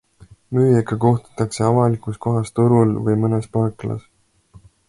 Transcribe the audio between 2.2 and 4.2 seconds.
kohas turul või mõnes parklas.